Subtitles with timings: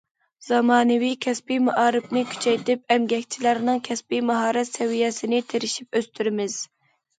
[0.43, 6.61] زامانىۋى كەسپىي مائارىپنى كۈچەيتىپ، ئەمگەكچىلەرنىڭ كەسپىي ماھارەت سەۋىيەسىنى تىرىشىپ ئۆستۈرىمىز.